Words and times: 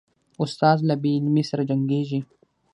استاد 0.43 0.77
له 0.87 0.95
بې 1.01 1.11
علمۍ 1.17 1.43
سره 1.51 1.61
جنګیږي. 1.69 2.19